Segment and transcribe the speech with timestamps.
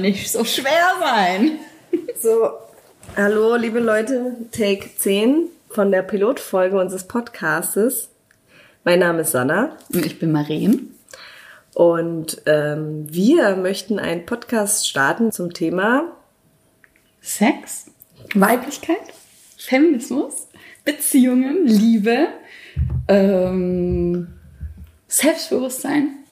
[0.00, 1.58] nicht so schwer sein.
[2.20, 2.50] So,
[3.16, 8.10] hallo liebe Leute, Take 10 von der Pilotfolge unseres Podcastes.
[8.84, 9.76] Mein Name ist Sanna.
[9.92, 10.94] Und ich bin Maren.
[11.74, 16.04] Und ähm, wir möchten einen Podcast starten zum Thema
[17.20, 17.90] Sex,
[18.34, 18.96] Weiblichkeit,
[19.56, 20.48] Feminismus,
[20.84, 22.28] Beziehungen, Liebe,
[23.08, 24.28] ähm,
[25.08, 26.24] Selbstbewusstsein.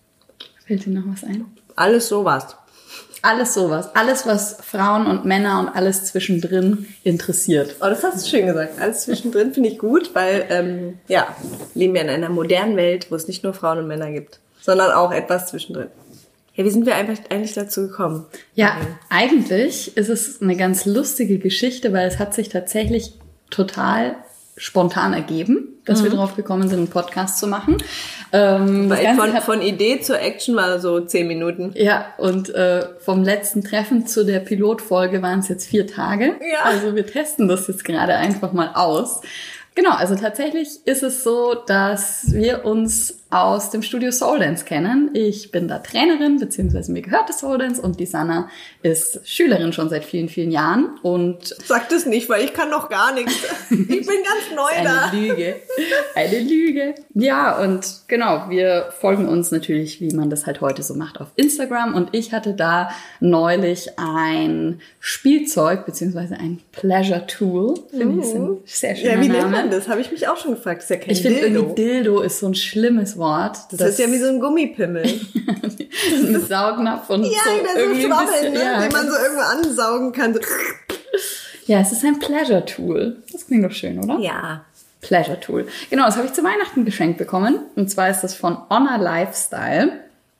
[0.66, 1.46] Fällt dir noch was ein?
[1.78, 2.56] alles sowas.
[3.22, 3.90] Alles sowas.
[3.94, 7.76] Alles, was Frauen und Männer und alles zwischendrin interessiert.
[7.80, 8.80] Oh, das hast du schön gesagt.
[8.80, 11.34] Alles zwischendrin finde ich gut, weil ähm, ja,
[11.74, 14.92] leben wir in einer modernen Welt, wo es nicht nur Frauen und Männer gibt, sondern
[14.92, 15.88] auch etwas zwischendrin.
[16.54, 18.26] Ja, wie sind wir einfach eigentlich dazu gekommen?
[18.54, 18.76] Ja,
[19.10, 23.12] eigentlich ist es eine ganz lustige Geschichte, weil es hat sich tatsächlich
[23.50, 24.16] total
[24.58, 27.78] spontan ergeben, dass wir drauf gekommen sind, einen Podcast zu machen.
[28.32, 31.72] Ähm, von, von Idee zur Action war so zehn Minuten.
[31.74, 36.34] Ja, und äh, vom letzten Treffen zu der Pilotfolge waren es jetzt vier Tage.
[36.52, 36.64] Ja.
[36.64, 39.22] Also wir testen das jetzt gerade einfach mal aus.
[39.74, 45.10] Genau, also tatsächlich ist es so, dass wir uns aus dem Studio Soul Dance kennen.
[45.12, 48.48] Ich bin da Trainerin, beziehungsweise mir gehört das Soul Dance und die Sanna
[48.82, 52.88] ist Schülerin schon seit vielen, vielen Jahren und Sag das nicht, weil ich kann noch
[52.88, 53.34] gar nichts.
[53.70, 55.08] Ich bin ganz neu da.
[55.10, 55.56] Eine Lüge.
[56.14, 56.94] Eine Lüge.
[57.14, 61.28] Ja, und genau, wir folgen uns natürlich, wie man das halt heute so macht, auf
[61.36, 61.94] Instagram.
[61.94, 67.74] Und ich hatte da neulich ein Spielzeug, beziehungsweise ein Pleasure Tool.
[67.90, 69.56] Finde ich ein sehr schöner Ja, wie nennt Name.
[69.56, 69.88] man das?
[69.88, 70.78] Habe ich mich auch schon gefragt.
[70.78, 73.58] Das ist ja kein Ich finde irgendwie Dildo ist so ein schlimmes Wort.
[73.72, 75.02] das, ist ja wie so ein Gummipimmel.
[76.12, 78.62] ein Saugnapf und Ja, so der so irgendwie schwabbelt, bisschen, ne?
[78.62, 80.34] ja, den man so irgendwo ansaugen kann.
[80.34, 80.40] So.
[81.66, 83.22] ja, es ist ein Pleasure Tool.
[83.32, 84.18] Das klingt doch schön, oder?
[84.18, 84.64] Ja.
[85.00, 85.68] Pleasure Tool.
[85.90, 87.60] Genau, das habe ich zu Weihnachten geschenkt bekommen.
[87.76, 89.92] Und zwar ist das von Honor Lifestyle.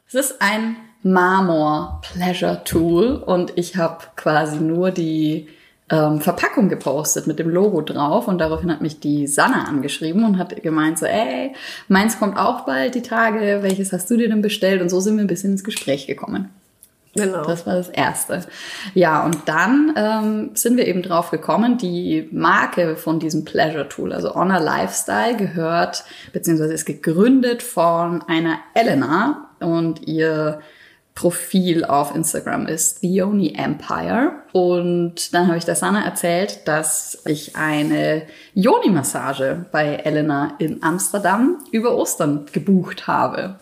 [0.09, 5.49] Es ist ein Marmor Pleasure Tool und ich habe quasi nur die
[5.91, 10.39] ähm, Verpackung gepostet mit dem Logo drauf und daraufhin hat mich die Sanna angeschrieben und
[10.39, 11.55] hat gemeint so, ey,
[11.89, 14.83] meins kommt auch bald die Tage, welches hast du dir denn bestellt?
[14.83, 16.51] Und so sind wir ein bisschen ins Gespräch gekommen.
[17.15, 17.43] Genau.
[17.43, 18.43] Das war das Erste.
[18.95, 24.13] Ja, und dann ähm, sind wir eben drauf gekommen, die Marke von diesem Pleasure Tool,
[24.13, 30.61] also Honor Lifestyle, gehört, beziehungsweise ist gegründet von einer Elena und ihr
[31.19, 34.35] Profil auf Instagram ist The Only Empire.
[34.53, 38.23] Und dann habe ich der Sanna erzählt, dass ich eine
[38.55, 43.57] Yoni-Massage bei Elena in Amsterdam über Ostern gebucht habe.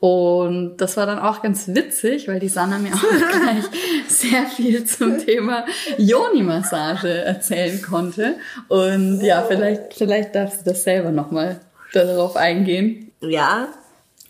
[0.00, 3.64] Und das war dann auch ganz witzig, weil die Sanna mir auch gleich
[4.06, 5.64] sehr viel zum Thema
[5.96, 8.34] Yoni-Massage erzählen konnte.
[8.68, 11.58] Und ja, vielleicht, vielleicht darfst du das selber nochmal
[11.94, 13.12] darauf eingehen.
[13.22, 13.68] Ja,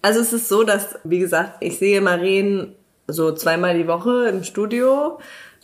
[0.02, 2.74] also es ist so, dass, wie gesagt, ich sehe Maren
[3.06, 5.18] so zweimal die Woche im Studio,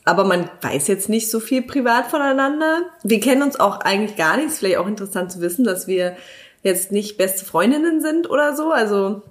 [0.05, 2.83] aber man weiß jetzt nicht so viel privat voneinander.
[3.03, 4.49] Wir kennen uns auch eigentlich gar nicht.
[4.49, 6.17] Ist vielleicht auch interessant zu wissen, dass wir
[6.62, 8.71] jetzt nicht beste Freundinnen sind oder so.
[8.71, 9.22] Also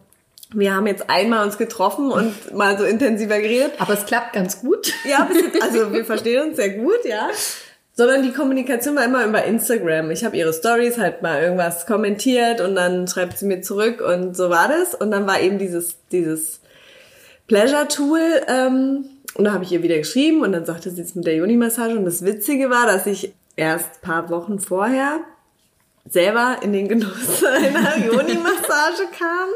[0.51, 3.73] wir haben jetzt einmal uns getroffen und mal so intensiver geredet.
[3.79, 4.93] Aber es klappt ganz gut.
[5.03, 5.27] Ja,
[5.61, 7.29] also wir verstehen uns sehr gut, ja.
[7.95, 10.09] Sondern die Kommunikation war immer über Instagram.
[10.09, 14.35] Ich habe ihre Stories halt mal irgendwas kommentiert und dann schreibt sie mir zurück und
[14.35, 14.95] so war das.
[14.95, 16.59] Und dann war eben dieses, dieses
[17.47, 19.05] Pleasure-Tool ähm,
[19.35, 21.97] und da habe ich ihr wieder geschrieben und dann sagte sie jetzt mit der Juni-Massage.
[21.97, 25.19] Und das Witzige war, dass ich erst paar Wochen vorher
[26.07, 29.49] selber in den Genuss einer Joni-Massage kam.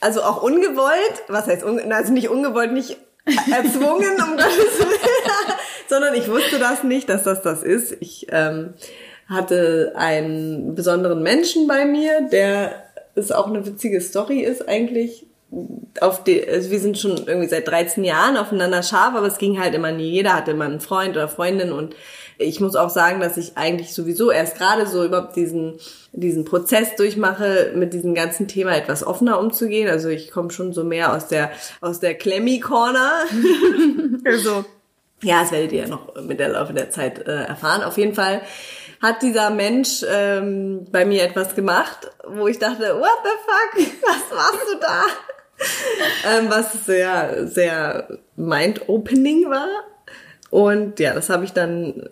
[0.00, 5.53] Also auch ungewollt, was heißt, un also nicht ungewollt, nicht erzwungen, um Gottes Willen,
[5.88, 7.96] sondern ich wusste das nicht, dass das das ist.
[8.00, 8.74] Ich ähm,
[9.28, 12.84] hatte einen besonderen Menschen bei mir, der
[13.14, 15.26] ist auch eine witzige Story ist eigentlich.
[16.00, 19.60] Auf die, also wir sind schon irgendwie seit 13 Jahren aufeinander scharf, aber es ging
[19.60, 20.10] halt immer nie.
[20.10, 21.94] Jeder hatte immer einen Freund oder Freundin und
[22.38, 25.74] ich muss auch sagen, dass ich eigentlich sowieso erst gerade so überhaupt diesen,
[26.12, 29.88] diesen Prozess durchmache, mit diesem ganzen Thema etwas offener umzugehen.
[29.88, 33.12] Also ich komme schon so mehr aus der, aus der Klemmi-Corner.
[34.24, 34.64] also,
[35.24, 37.82] ja, das werdet ihr ja noch mit der Laufe der Zeit äh, erfahren.
[37.82, 38.42] Auf jeden Fall
[39.00, 44.36] hat dieser Mensch ähm, bei mir etwas gemacht, wo ich dachte, what the fuck, was
[44.36, 45.02] machst du da?
[46.38, 49.68] ähm, was sehr, sehr mind-opening war.
[50.50, 52.08] Und ja, das habe ich dann,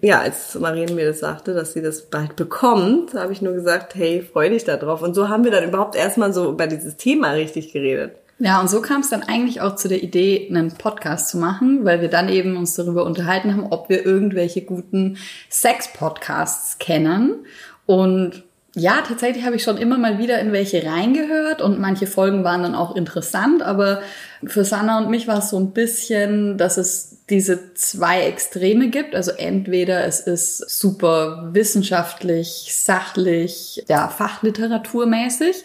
[0.00, 3.94] ja, als Marien mir das sagte, dass sie das bald bekommt, habe ich nur gesagt,
[3.94, 5.02] hey, freu dich da drauf.
[5.02, 8.16] Und so haben wir dann überhaupt erstmal so über dieses Thema richtig geredet.
[8.38, 11.84] Ja, und so kam es dann eigentlich auch zu der Idee, einen Podcast zu machen,
[11.84, 15.18] weil wir dann eben uns darüber unterhalten haben, ob wir irgendwelche guten
[15.50, 17.46] Sex-Podcasts kennen.
[17.86, 18.42] Und
[18.76, 22.64] ja, tatsächlich habe ich schon immer mal wieder in welche reingehört und manche Folgen waren
[22.64, 24.02] dann auch interessant, aber
[24.44, 29.14] für Sanna und mich war es so ein bisschen, dass es diese zwei Extreme gibt.
[29.14, 35.62] Also entweder es ist super wissenschaftlich, sachlich, ja, fachliteraturmäßig,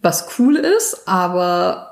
[0.00, 1.87] was cool ist, aber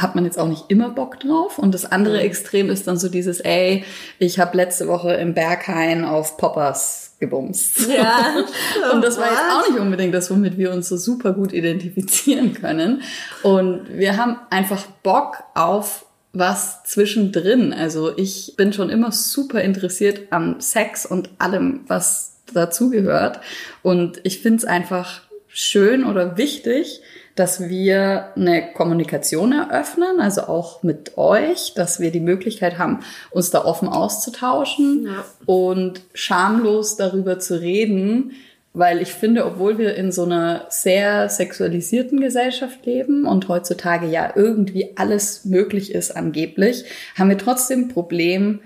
[0.00, 1.58] hat man jetzt auch nicht immer Bock drauf.
[1.58, 3.84] Und das andere Extrem ist dann so dieses, ey,
[4.18, 7.88] ich habe letzte Woche im Berghain auf Poppers gebumst.
[7.88, 8.34] Ja.
[8.92, 12.54] und das war jetzt auch nicht unbedingt das, womit wir uns so super gut identifizieren
[12.54, 13.02] können.
[13.42, 17.72] Und wir haben einfach Bock auf was zwischendrin.
[17.72, 23.40] Also ich bin schon immer super interessiert am Sex und allem, was dazugehört.
[23.82, 27.02] Und ich finde es einfach schön oder wichtig,
[27.34, 33.00] dass wir eine Kommunikation eröffnen, also auch mit euch, dass wir die Möglichkeit haben,
[33.30, 35.24] uns da offen auszutauschen ja.
[35.46, 38.32] und schamlos darüber zu reden,
[38.72, 44.32] weil ich finde, obwohl wir in so einer sehr sexualisierten Gesellschaft leben und heutzutage ja
[44.36, 46.84] irgendwie alles möglich ist angeblich,
[47.16, 48.60] haben wir trotzdem Problem,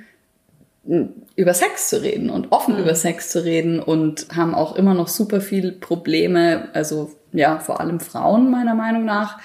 [1.36, 2.82] über Sex zu reden und offen mhm.
[2.82, 7.80] über Sex zu reden und haben auch immer noch super viele Probleme, also ja, vor
[7.80, 9.38] allem Frauen meiner Meinung nach,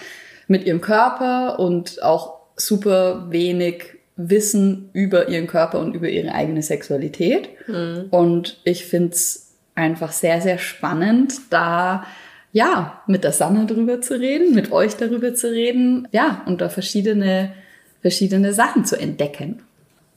[0.48, 6.62] mit ihrem Körper und auch super wenig Wissen über ihren Körper und über ihre eigene
[6.62, 7.50] Sexualität.
[7.68, 8.08] Mhm.
[8.12, 12.06] Und ich find's einfach sehr, sehr spannend, da
[12.52, 16.70] ja, mit der Sanne drüber zu reden, mit euch darüber zu reden, ja, und da
[16.70, 17.54] verschiedene,
[18.02, 19.62] verschiedene Sachen zu entdecken.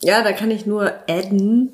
[0.00, 1.70] Ja, da kann ich nur adden,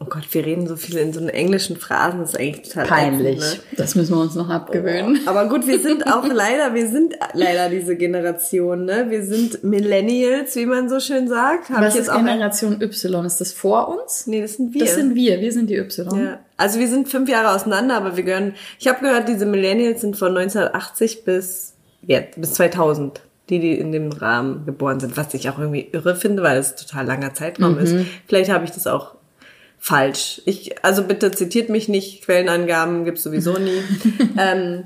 [0.00, 3.38] Oh Gott, wir reden so viel in so englischen Phrasen, das ist eigentlich total peinlich.
[3.38, 3.76] Ätzend, ne?
[3.76, 5.20] Das müssen wir uns noch abgewöhnen.
[5.26, 9.06] Oh, aber gut, wir sind auch leider, wir sind leider diese Generation, ne?
[9.08, 11.70] Wir sind Millennials, wie man so schön sagt.
[11.70, 13.24] Hab Was ist Generation Y?
[13.24, 14.28] Ist das vor uns?
[14.28, 14.84] Nee, das sind wir.
[14.84, 16.16] Das sind wir, wir sind die Y.
[16.16, 16.38] Ja.
[16.56, 20.16] Also wir sind fünf Jahre auseinander, aber wir gehören, ich habe gehört, diese Millennials sind
[20.16, 21.74] von 1980 bis,
[22.06, 26.14] ja, bis 2000 die, die in dem Rahmen geboren sind, was ich auch irgendwie irre
[26.14, 27.78] finde, weil es total langer Zeitraum mhm.
[27.78, 27.96] ist.
[28.26, 29.14] Vielleicht habe ich das auch
[29.78, 30.42] falsch.
[30.44, 33.82] Ich, also bitte zitiert mich nicht, Quellenangaben gibt's sowieso nie.
[34.38, 34.84] ähm,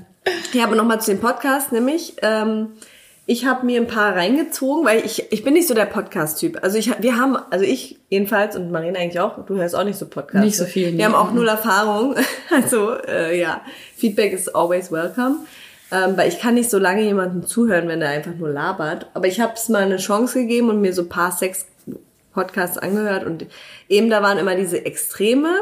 [0.53, 2.69] ja, aber nochmal zu dem Podcast, nämlich, ähm,
[3.25, 6.59] ich habe mir ein paar reingezogen, weil ich, ich bin nicht so der Podcast-Typ.
[6.61, 9.97] Also ich, wir haben, also ich jedenfalls und Marina eigentlich auch, du hörst auch nicht
[9.97, 10.45] so Podcasts.
[10.45, 10.87] Nicht so viel.
[10.87, 11.03] Wir nee.
[11.05, 12.15] haben auch null Erfahrung.
[12.51, 13.61] Also äh, ja,
[13.95, 15.37] Feedback is always welcome.
[15.91, 19.07] Ähm, weil ich kann nicht so lange jemandem zuhören, wenn er einfach nur labert.
[19.13, 21.65] Aber ich habe es mal eine Chance gegeben und mir so paar Sex
[22.33, 23.45] Podcasts angehört und
[23.89, 25.61] eben da waren immer diese Extreme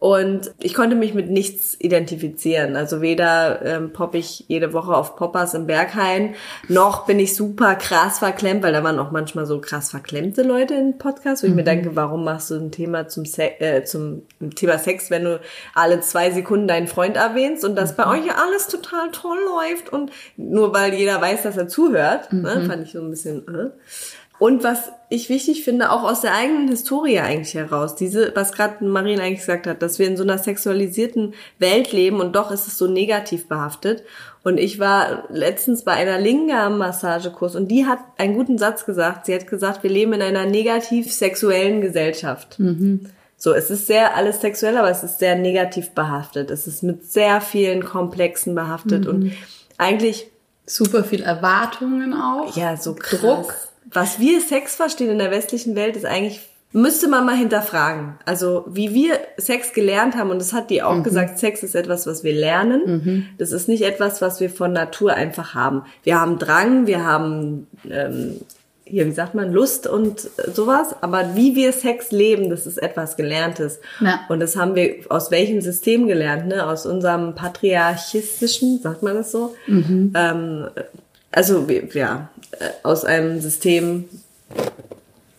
[0.00, 2.76] und ich konnte mich mit nichts identifizieren.
[2.76, 6.36] Also weder ähm, popp ich jede Woche auf Poppers im Berghain,
[6.68, 10.74] noch bin ich super krass verklemmt, weil da waren auch manchmal so krass verklemmte Leute
[10.74, 11.52] in Podcasts, wo mhm.
[11.52, 11.66] ich mir mhm.
[11.66, 14.22] denke, warum machst du ein Thema zum, Se äh, zum
[14.54, 15.40] Thema Sex, wenn du
[15.74, 17.96] alle zwei Sekunden deinen Freund erwähnst und das mhm.
[17.96, 22.32] bei euch ja alles total toll läuft und nur weil jeder weiß, dass er zuhört,
[22.32, 22.62] ne, mhm.
[22.62, 23.48] ne, fand ich so ein bisschen.
[23.48, 23.70] Äh.
[24.38, 28.84] Und was ich wichtig finde, auch aus der eigenen Historie eigentlich heraus, diese, was gerade
[28.84, 32.66] Marien eigentlich gesagt hat, dass wir in so einer sexualisierten Welt leben und doch ist
[32.66, 34.04] es so negativ behaftet.
[34.44, 39.26] Und ich war letztens bei einer Lingam-Massagekurs und die hat einen guten Satz gesagt.
[39.26, 42.58] Sie hat gesagt, wir leben in einer negativ sexuellen Gesellschaft.
[42.60, 43.06] Mhm.
[43.36, 46.50] So, es ist sehr alles sexuell, aber es ist sehr negativ behaftet.
[46.50, 49.10] Es ist mit sehr vielen Komplexen behaftet mhm.
[49.10, 49.32] und
[49.78, 50.30] eigentlich
[50.66, 52.56] super viel Erwartungen auch.
[52.56, 53.20] Ja, so krass.
[53.20, 53.54] Druck
[53.92, 56.40] was wir Sex verstehen in der westlichen Welt ist eigentlich
[56.72, 58.14] müsste man mal hinterfragen.
[58.26, 61.02] Also wie wir Sex gelernt haben, und das hat die auch mhm.
[61.02, 62.82] gesagt, Sex ist etwas, was wir lernen.
[62.84, 63.26] Mhm.
[63.38, 65.82] Das ist nicht etwas, was wir von Natur einfach haben.
[66.02, 68.40] Wir haben Drang, wir haben ähm,
[68.84, 70.94] hier, wie sagt man, Lust und sowas.
[71.00, 73.80] Aber wie wir Sex leben, das ist etwas Gelerntes.
[74.00, 74.20] Ja.
[74.28, 76.48] Und das haben wir aus welchem System gelernt?
[76.48, 76.66] Ne?
[76.66, 79.54] Aus unserem patriarchistischen, sagt man das so?
[79.66, 80.12] Mhm.
[80.14, 80.66] Ähm,
[81.30, 84.08] also ja, äh, aus einem System,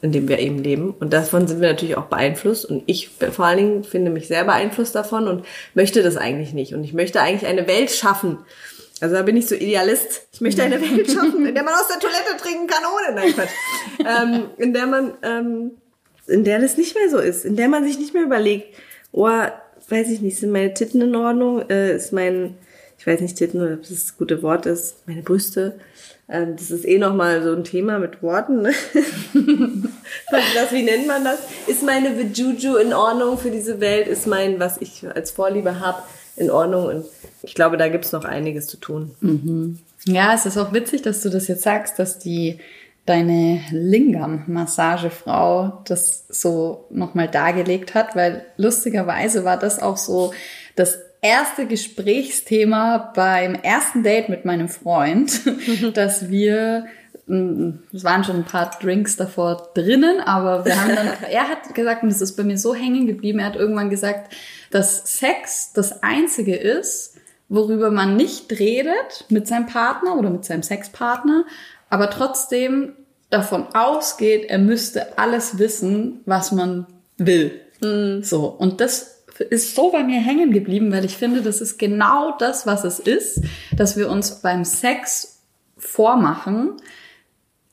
[0.01, 0.93] in dem wir eben leben.
[0.99, 2.65] Und davon sind wir natürlich auch beeinflusst.
[2.65, 6.73] Und ich vor allen Dingen finde mich sehr beeinflusst davon und möchte das eigentlich nicht.
[6.73, 8.37] Und ich möchte eigentlich eine Welt schaffen.
[9.01, 10.27] Also da bin ich so Idealist.
[10.31, 13.15] Ich möchte eine Welt schaffen, in der man aus der Toilette trinken kann ohne.
[13.15, 13.49] Nein, Quatsch.
[13.99, 15.71] ähm, in der man, ähm,
[16.27, 17.45] in der das nicht mehr so ist.
[17.45, 18.75] In der man sich nicht mehr überlegt,
[19.11, 21.67] oh, weiß ich nicht, sind meine Titten in Ordnung?
[21.69, 22.55] Äh, ist mein,
[22.99, 25.79] ich weiß nicht, Titten, ob das das gute Wort ist, meine Brüste
[26.29, 28.61] ähm, das ist eh nochmal so ein Thema mit Worten.
[28.61, 28.71] Ne?
[30.31, 31.39] das, wie nennt man das?
[31.65, 34.07] Ist meine Vijuju in Ordnung für diese Welt?
[34.07, 36.03] Ist mein, was ich als Vorliebe habe,
[36.35, 36.85] in Ordnung?
[36.85, 37.05] Und
[37.41, 39.15] ich glaube, da gibt's noch einiges zu tun.
[39.21, 39.79] Mhm.
[40.05, 42.59] Ja, es ist auch witzig, dass du das jetzt sagst, dass die
[43.07, 50.31] deine Lingam-Massagefrau das so nochmal dargelegt hat, weil lustigerweise war das auch so
[50.75, 55.41] das erste Gesprächsthema beim ersten Date mit meinem Freund,
[55.93, 56.85] dass wir
[57.29, 62.01] es waren schon ein paar Drinks davor drinnen, aber wir haben dann, er hat gesagt,
[62.01, 64.33] und das ist bei mir so hängen geblieben, er hat irgendwann gesagt,
[64.71, 70.63] dass Sex das einzige ist, worüber man nicht redet mit seinem Partner oder mit seinem
[70.63, 71.45] Sexpartner,
[71.91, 72.93] aber trotzdem
[73.29, 77.61] davon ausgeht, er müsste alles wissen, was man will.
[77.81, 78.23] Mhm.
[78.23, 78.45] So.
[78.47, 82.65] Und das ist so bei mir hängen geblieben, weil ich finde, das ist genau das,
[82.65, 83.41] was es ist,
[83.75, 85.41] dass wir uns beim Sex
[85.77, 86.73] vormachen,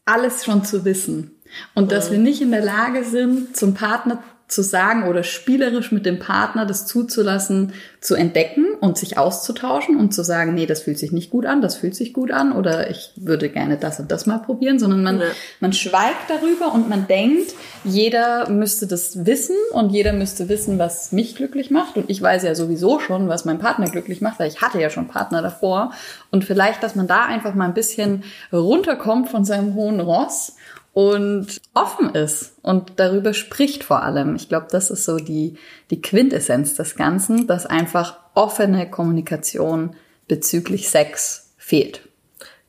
[0.04, 1.32] alles schon zu wissen.
[1.74, 6.06] Und dass wir nicht in der Lage sind, zum Partner zu sagen oder spielerisch mit
[6.06, 11.00] dem Partner das zuzulassen, zu entdecken und sich auszutauschen und zu sagen, nee, das fühlt
[11.00, 14.12] sich nicht gut an, das fühlt sich gut an oder ich würde gerne das und
[14.12, 15.26] das mal probieren, sondern man, ja.
[15.58, 21.10] man schweigt darüber und man denkt, jeder müsste das wissen und jeder müsste wissen, was
[21.10, 24.48] mich glücklich macht und ich weiß ja sowieso schon, was mein Partner glücklich macht, weil
[24.48, 25.92] ich hatte ja schon Partner davor
[26.30, 28.22] und vielleicht, dass man da einfach mal ein bisschen
[28.52, 30.52] runterkommt von seinem hohen Ross
[30.96, 34.34] und offen ist und darüber spricht vor allem.
[34.34, 35.58] Ich glaube, das ist so die,
[35.90, 39.94] die Quintessenz des Ganzen, dass einfach offene Kommunikation
[40.26, 42.00] bezüglich Sex fehlt.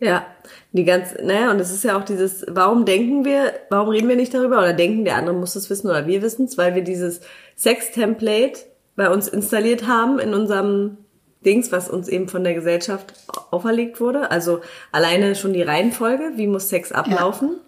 [0.01, 0.25] Ja,
[0.73, 4.17] die ganz, naja, und es ist ja auch dieses, warum denken wir, warum reden wir
[4.17, 6.83] nicht darüber oder denken, der andere muss es wissen oder wir wissen es, weil wir
[6.83, 7.21] dieses
[7.55, 8.59] Sex-Template
[8.97, 10.97] bei uns installiert haben in unserem
[11.45, 13.13] Dings, was uns eben von der Gesellschaft
[13.51, 14.31] auferlegt wurde.
[14.31, 14.59] Also
[14.91, 17.51] alleine schon die Reihenfolge, wie muss Sex ablaufen?
[17.53, 17.66] Ja.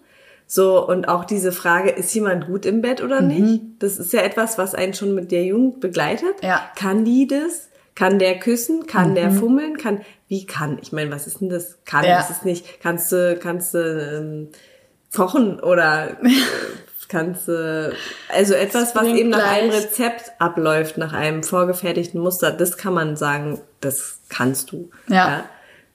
[0.52, 3.62] So, und auch diese Frage, ist jemand gut im Bett oder nicht?
[3.62, 3.76] Mhm.
[3.78, 6.42] Das ist ja etwas, was einen schon mit der Jugend begleitet.
[6.42, 6.68] Ja.
[6.74, 7.68] Kann die das?
[7.94, 8.88] Kann der küssen?
[8.88, 9.14] Kann mhm.
[9.14, 9.76] der fummeln?
[9.76, 10.80] Kann, wie kann?
[10.82, 11.78] Ich meine, was ist denn das?
[11.84, 12.16] Kann, ja.
[12.16, 14.48] das ist nicht, kannst du, kannst du, ähm,
[15.14, 16.30] kochen oder äh,
[17.08, 17.92] kannst du,
[18.34, 23.14] also etwas, was eben nach einem Rezept abläuft, nach einem vorgefertigten Muster, das kann man
[23.16, 24.90] sagen, das kannst du.
[25.06, 25.14] ja?
[25.14, 25.44] ja?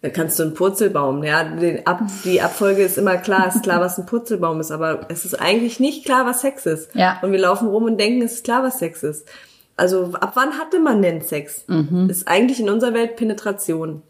[0.05, 3.81] Da kannst du einen Purzelbaum, ja, die, Ab, die Abfolge ist immer klar, ist klar,
[3.81, 6.93] was ein Purzelbaum ist, aber es ist eigentlich nicht klar, was Sex ist.
[6.93, 7.17] Ja.
[7.23, 9.27] Und wir laufen rum und denken, es ist klar, was Sex ist.
[9.75, 11.63] Also ab wann hatte man denn Sex?
[11.65, 12.07] Mhm.
[12.07, 14.03] Ist eigentlich in unserer Welt Penetration.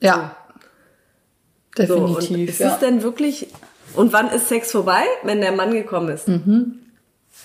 [0.00, 0.34] Ja.
[1.76, 1.84] So.
[1.84, 2.26] Definitiv.
[2.26, 2.72] So, und ist ja.
[2.72, 3.46] es denn wirklich,
[3.94, 5.04] und wann ist Sex vorbei?
[5.22, 6.26] Wenn der Mann gekommen ist.
[6.26, 6.80] Mhm.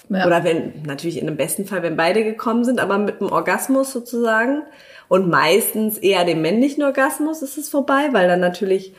[0.09, 0.25] Ja.
[0.25, 3.91] Oder wenn, natürlich in dem besten Fall, wenn beide gekommen sind, aber mit einem Orgasmus
[3.91, 4.63] sozusagen.
[5.07, 8.93] Und meistens eher dem männlichen Orgasmus ist es vorbei, weil dann natürlich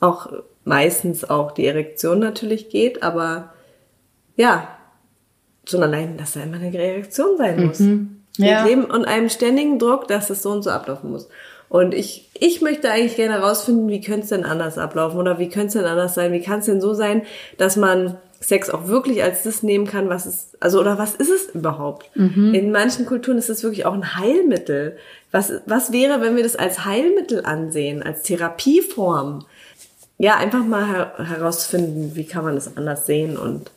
[0.00, 0.32] auch
[0.64, 3.52] meistens auch die Erektion natürlich geht, aber
[4.36, 4.68] ja,
[5.68, 7.78] schon allein, dass da immer eine Erektion sein muss.
[7.78, 8.22] Mhm.
[8.36, 8.64] Ja.
[8.64, 11.28] Wir leben unter einem ständigen Druck, dass es so und so ablaufen muss.
[11.68, 15.48] Und ich, ich möchte eigentlich gerne herausfinden, wie könnte es denn anders ablaufen oder wie
[15.48, 16.32] könnte es denn anders sein?
[16.32, 17.22] Wie kann es denn so sein,
[17.56, 21.30] dass man Sex auch wirklich als das nehmen kann, was es, also oder was ist
[21.30, 22.10] es überhaupt?
[22.16, 22.52] Mhm.
[22.54, 24.96] In manchen Kulturen ist es wirklich auch ein Heilmittel.
[25.30, 29.46] Was, was wäre, wenn wir das als Heilmittel ansehen, als Therapieform?
[30.18, 33.70] Ja, einfach mal her herausfinden, wie kann man das anders sehen und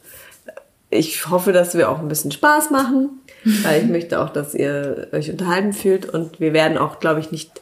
[0.90, 3.22] ich hoffe, dass wir auch ein bisschen Spaß machen,
[3.64, 7.32] weil ich möchte auch, dass ihr euch unterhalten fühlt und wir werden auch, glaube ich,
[7.32, 7.62] nicht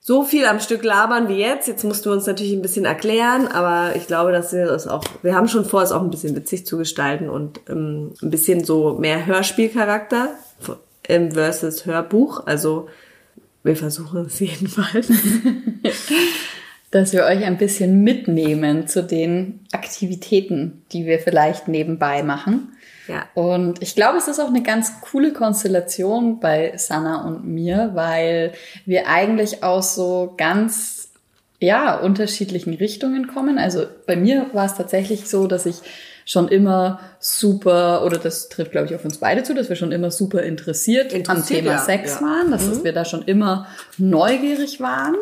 [0.00, 1.68] so viel am Stück labern wie jetzt.
[1.68, 5.04] Jetzt mussten wir uns natürlich ein bisschen erklären, aber ich glaube, dass wir das auch,
[5.22, 8.64] wir haben schon vor, es auch ein bisschen witzig zu gestalten und ähm, ein bisschen
[8.64, 10.30] so mehr Hörspielcharakter
[11.06, 12.46] im versus Hörbuch.
[12.46, 12.88] Also
[13.62, 15.08] wir versuchen es jedenfalls.
[16.90, 22.72] dass wir euch ein bisschen mitnehmen zu den Aktivitäten, die wir vielleicht nebenbei machen.
[23.06, 23.26] Ja.
[23.34, 28.52] Und ich glaube, es ist auch eine ganz coole Konstellation bei Sana und mir, weil
[28.86, 31.10] wir eigentlich aus so ganz,
[31.60, 33.58] ja, unterschiedlichen Richtungen kommen.
[33.58, 35.76] Also bei mir war es tatsächlich so, dass ich
[36.24, 39.90] schon immer super, oder das trifft, glaube ich, auf uns beide zu, dass wir schon
[39.90, 42.26] immer super interessiert, interessiert am Thema ja, Sex ja.
[42.26, 42.84] waren, dass mhm.
[42.84, 43.66] wir da schon immer
[43.98, 45.16] neugierig waren.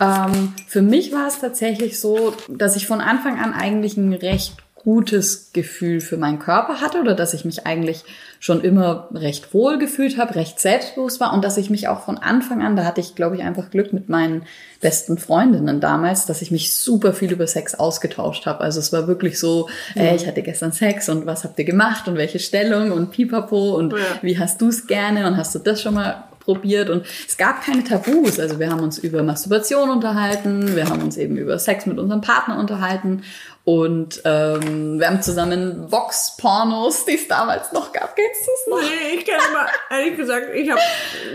[0.00, 4.56] Ähm, für mich war es tatsächlich so, dass ich von Anfang an eigentlich ein recht
[4.88, 8.04] gutes Gefühl für meinen Körper hatte oder dass ich mich eigentlich
[8.40, 12.16] schon immer recht wohl gefühlt habe, recht selbstbewusst war und dass ich mich auch von
[12.16, 14.44] Anfang an, da hatte ich glaube ich einfach Glück mit meinen
[14.80, 18.60] besten Freundinnen damals, dass ich mich super viel über Sex ausgetauscht habe.
[18.60, 20.04] Also es war wirklich so, ja.
[20.04, 23.74] ey, ich hatte gestern Sex und was habt ihr gemacht und welche Stellung und pipapo
[23.76, 23.98] und ja.
[24.22, 27.60] wie hast du es gerne und hast du das schon mal probiert und es gab
[27.62, 28.40] keine Tabus.
[28.40, 32.22] Also wir haben uns über Masturbation unterhalten, wir haben uns eben über Sex mit unserem
[32.22, 33.22] Partner unterhalten
[33.68, 38.16] Und ähm, wir haben zusammen Vox-Pornos, die es damals noch gab.
[38.16, 38.80] Kennst du es noch?
[38.80, 40.80] Nee, ich kenne mal, ehrlich gesagt, ich habe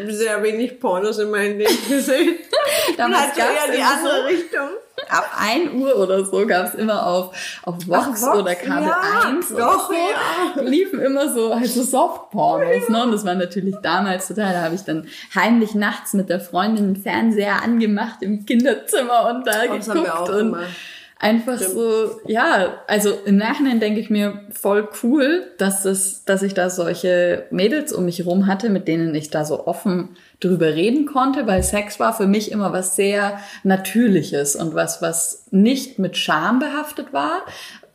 [0.07, 2.37] sehr wenig Pornos in meinem Leben gesehen.
[2.97, 4.69] damals gab ja die andere so, Richtung.
[5.09, 9.27] Ab 1 Uhr oder so gab es immer auf, auf Vox, Vox oder Kabel ja,
[9.27, 10.63] 1 doch, so, ja.
[10.63, 12.87] liefen immer so halt so Soft-Pornos.
[12.87, 12.93] Ja.
[12.93, 13.03] Ne?
[13.03, 16.95] Und das war natürlich damals total, da habe ich dann heimlich nachts mit der Freundin
[16.95, 20.63] den Fernseher angemacht im Kinderzimmer und da oh, geguckt und immer
[21.24, 21.72] einfach Stimmt.
[21.72, 26.70] so, ja, also im Nachhinein denke ich mir voll cool, dass es, dass ich da
[26.70, 31.48] solche Mädels um mich herum hatte, mit denen ich da so offen drüber reden konnte,
[31.48, 36.60] weil Sex war für mich immer was sehr Natürliches und was, was nicht mit Scham
[36.60, 37.46] behaftet war,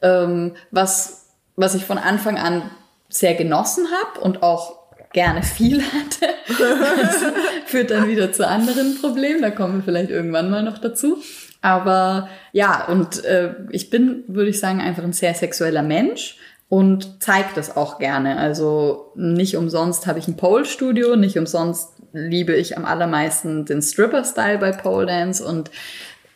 [0.00, 2.62] ähm, was, was ich von Anfang an
[3.10, 4.78] sehr genossen habe und auch
[5.12, 6.28] gerne viel hatte.
[6.48, 7.22] Das
[7.66, 11.18] führt dann wieder zu anderen Problemen, da kommen wir vielleicht irgendwann mal noch dazu.
[11.60, 16.38] Aber ja, und äh, ich bin, würde ich sagen, einfach ein sehr sexueller Mensch
[16.68, 18.38] und zeige das auch gerne.
[18.38, 24.58] Also nicht umsonst habe ich ein Pole-Studio, nicht umsonst liebe ich am allermeisten den Stripper-Style
[24.58, 25.70] bei Pole Dance und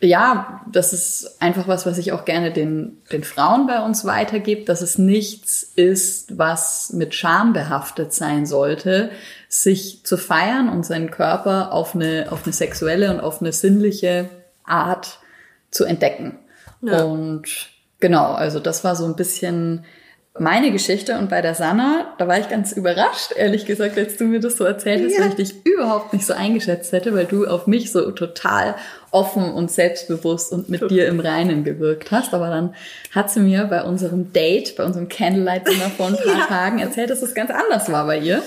[0.01, 4.65] ja, das ist einfach was, was ich auch gerne den, den Frauen bei uns weitergebe,
[4.65, 9.11] dass es nichts ist, was mit Scham behaftet sein sollte,
[9.47, 14.29] sich zu feiern und seinen Körper auf eine, auf eine sexuelle und auf eine sinnliche
[14.65, 15.19] Art
[15.71, 16.39] zu entdecken.
[16.81, 17.03] Ja.
[17.03, 19.85] Und genau, also das war so ein bisschen
[20.39, 24.23] meine Geschichte und bei der Sanna, da war ich ganz überrascht, ehrlich gesagt, als du
[24.23, 25.21] mir das so erzählt hast, ja.
[25.21, 28.73] weil ich dich überhaupt nicht so eingeschätzt hätte, weil du auf mich so total
[29.11, 32.33] offen und selbstbewusst und mit dir im Reinen gewirkt hast.
[32.33, 32.73] Aber dann
[33.11, 36.45] hat sie mir bei unserem Date, bei unserem Candlelight-Dinner vor ein paar ja.
[36.47, 38.41] Tagen erzählt, dass es ganz anders war bei ihr.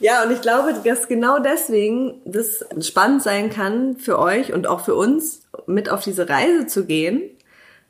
[0.00, 4.80] Ja, und ich glaube, dass genau deswegen das spannend sein kann für euch und auch
[4.80, 7.22] für uns, mit auf diese Reise zu gehen,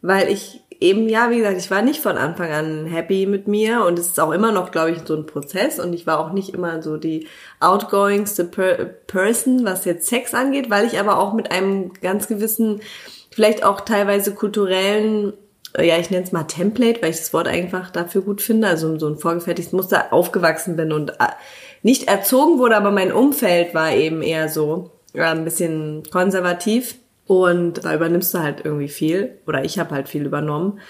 [0.03, 3.85] weil ich eben, ja, wie gesagt, ich war nicht von Anfang an happy mit mir
[3.85, 6.33] und es ist auch immer noch, glaube ich, so ein Prozess und ich war auch
[6.33, 7.27] nicht immer so die
[7.59, 12.81] outgoingste per Person, was jetzt Sex angeht, weil ich aber auch mit einem ganz gewissen,
[13.31, 15.33] vielleicht auch teilweise kulturellen
[15.77, 18.99] ja, ich nenne es mal Template, weil ich das Wort einfach dafür gut finde, also
[18.99, 21.29] so ein vorgefertigtes Muster aufgewachsen bin und äh,
[21.83, 26.97] nicht erzogen wurde, aber mein Umfeld war eben eher so ja, ein bisschen konservativ
[27.29, 30.81] und da übernimmst du halt irgendwie viel oder ich habe halt viel übernommen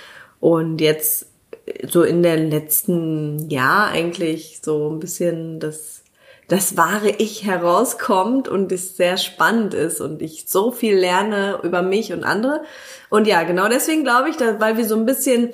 [0.41, 1.27] und jetzt
[1.87, 5.99] so in der letzten Jahr eigentlich so ein bisschen das
[6.47, 11.83] das wahre Ich herauskommt und es sehr spannend ist und ich so viel lerne über
[11.83, 12.63] mich und andere.
[13.11, 15.51] Und ja, genau deswegen glaube ich, dass, weil wir so ein bisschen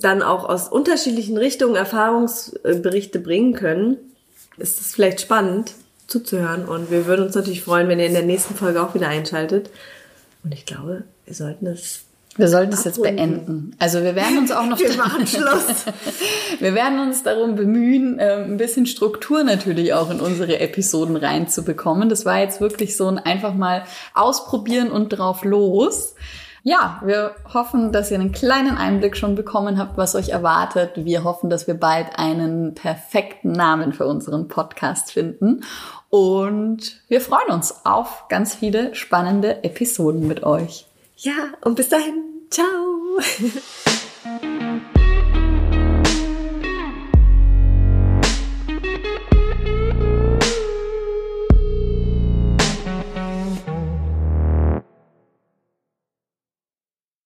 [0.00, 3.96] dann auch aus unterschiedlichen Richtungen Erfahrungsberichte bringen können,
[4.56, 5.74] ist es vielleicht spannend
[6.06, 6.64] zuzuhören.
[6.64, 9.70] Und wir würden uns natürlich freuen, wenn ihr in der nächsten Folge auch wieder einschaltet.
[10.42, 12.04] Und ich glaube, wir sollten es
[12.36, 13.74] wir sollten es jetzt beenden.
[13.78, 14.78] Also wir werden uns auch noch.
[14.80, 15.84] wir machen Schluss.
[16.60, 22.08] wir werden uns darum bemühen, ähm, ein bisschen Struktur natürlich auch in unsere Episoden reinzubekommen.
[22.08, 26.14] Das war jetzt wirklich so ein einfach mal ausprobieren und drauf los.
[26.62, 30.92] Ja, wir hoffen, dass ihr einen kleinen Einblick schon bekommen habt, was euch erwartet.
[30.96, 35.62] Wir hoffen, dass wir bald einen perfekten Namen für unseren Podcast finden.
[36.10, 40.86] Und wir freuen uns auf ganz viele spannende Episoden mit euch.
[41.16, 42.24] Ja, und bis dahin.
[42.50, 42.66] Ciao.